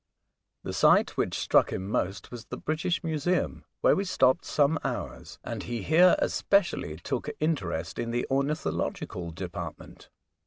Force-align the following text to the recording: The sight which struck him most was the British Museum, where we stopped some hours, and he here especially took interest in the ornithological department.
The 0.63 0.73
sight 0.73 1.11
which 1.11 1.37
struck 1.37 1.71
him 1.71 1.87
most 1.87 2.31
was 2.31 2.45
the 2.45 2.57
British 2.57 3.03
Museum, 3.03 3.65
where 3.81 3.95
we 3.95 4.03
stopped 4.03 4.45
some 4.45 4.79
hours, 4.83 5.37
and 5.43 5.61
he 5.61 5.83
here 5.83 6.15
especially 6.17 6.95
took 6.97 7.29
interest 7.39 7.99
in 7.99 8.09
the 8.09 8.25
ornithological 8.31 9.29
department. 9.29 10.09